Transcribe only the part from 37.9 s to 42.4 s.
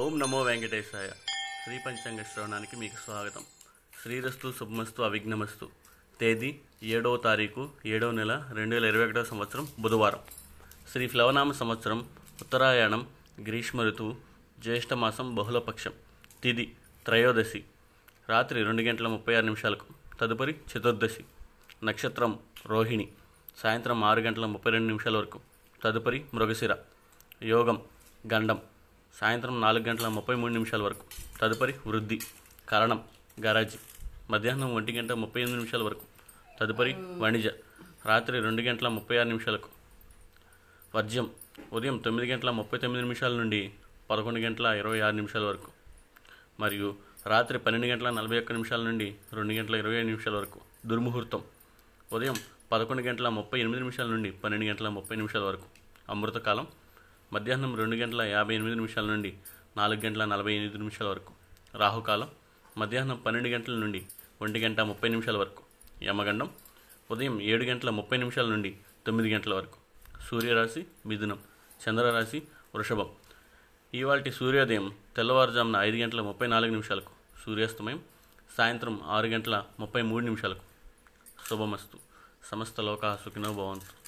రాత్రి రెండు గంటల ముప్పై ఆరు నిమిషాలకు. వర్జ్యం ఉదయం తొమ్మిది